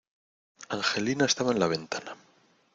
Angelina 0.69 1.25
estaba 1.27 1.51
en 1.51 1.59
la 1.59 1.67
ventana. 1.67 2.15